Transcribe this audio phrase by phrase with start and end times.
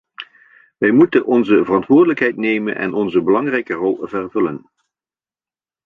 [0.77, 4.69] Wij moeten onze verantwoordelijkheid nemen en onze belangrijke rol vervullen.